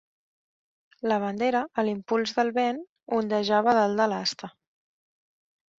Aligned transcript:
La 1.11 1.17
bandera, 1.25 1.61
a 1.81 1.85
l'impuls 1.89 2.33
del 2.39 2.49
vent, 2.57 2.81
ondejava 3.21 3.79
dalt 3.83 4.03
de 4.05 4.13
l'asta. 4.15 4.53